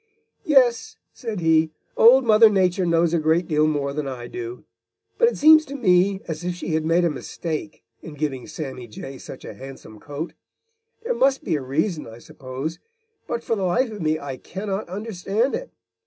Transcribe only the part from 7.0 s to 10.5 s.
a mistake in giving Sammy Jay such a handsome coat.